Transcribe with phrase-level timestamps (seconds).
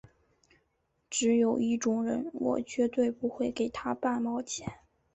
[1.11, 4.79] 只有一种人我绝对不会给他半毛钱